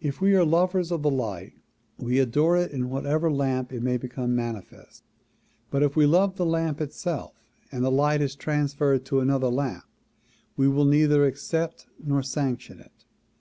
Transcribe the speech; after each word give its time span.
If 0.00 0.20
we 0.20 0.36
are 0.36 0.44
lovers 0.44 0.92
of 0.92 1.02
the 1.02 1.10
light 1.10 1.52
we 1.98 2.20
adore 2.20 2.56
it 2.56 2.70
in 2.70 2.90
whatever 2.90 3.28
lamp 3.28 3.72
it 3.72 3.82
may 3.82 3.96
become 3.96 4.32
manifest 4.36 5.02
but 5.68 5.82
if 5.82 5.96
we 5.96 6.06
love 6.06 6.36
the 6.36 6.46
lamp 6.46 6.80
itself 6.80 7.42
and 7.72 7.84
the 7.84 7.90
light 7.90 8.20
is 8.20 8.36
transferred 8.36 9.04
to 9.06 9.18
another 9.18 9.48
lamp 9.48 9.82
we 10.56 10.68
will 10.68 10.84
neither 10.84 11.26
accept 11.26 11.88
nor 11.98 12.22
sanction 12.22 12.78
it. 12.78 13.04